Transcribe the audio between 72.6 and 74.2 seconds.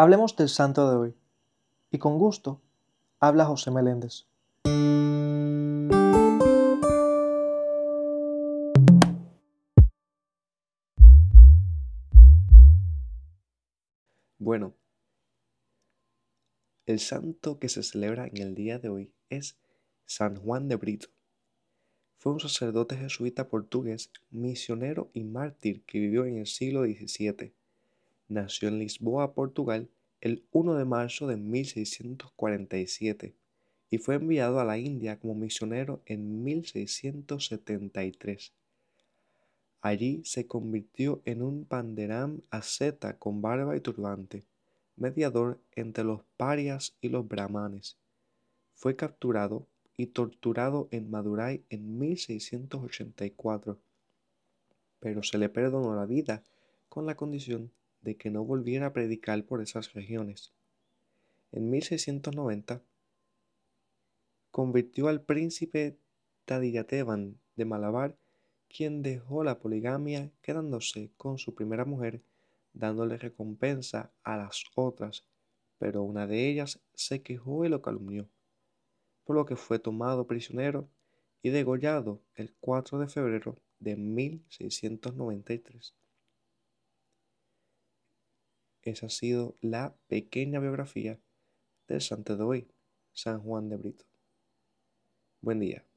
dándole recompensa